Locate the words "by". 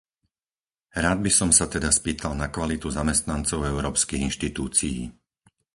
1.25-1.29